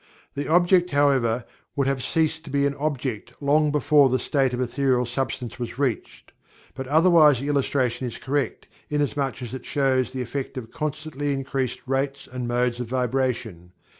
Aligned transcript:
The 0.33 0.47
"object," 0.47 0.89
however, 0.89 1.45
would 1.75 1.85
have 1.85 2.01
ceased 2.03 2.43
to 2.45 2.49
be 2.49 2.65
an 2.65 2.73
"object" 2.79 3.33
long 3.39 3.71
before 3.71 4.09
the 4.09 4.17
stage 4.17 4.51
of 4.51 4.59
Ethereal 4.59 5.05
Substance 5.05 5.59
was 5.59 5.77
reached, 5.77 6.31
but 6.73 6.87
otherwise 6.87 7.39
the 7.39 7.49
illustration 7.49 8.07
is 8.07 8.17
correct 8.17 8.65
inasmuch 8.89 9.43
as 9.43 9.53
it 9.53 9.63
shows 9.63 10.11
the 10.11 10.23
effect 10.23 10.57
of 10.57 10.71
constantly 10.71 11.31
increased 11.31 11.81
rates 11.85 12.25
and 12.25 12.47
modes 12.47 12.79
of 12.79 12.87
vibration. 12.87 13.73